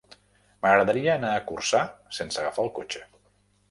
[0.63, 1.85] M'agradaria anar a Corçà
[2.21, 3.09] sense agafar el cotxe.